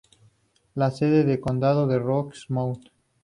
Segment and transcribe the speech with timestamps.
[0.73, 2.87] La sede de condado es Rocky Mount.